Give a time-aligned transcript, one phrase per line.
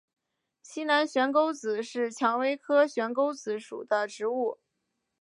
[0.63, 4.57] 西南悬钩子是蔷薇科悬钩子属的植物。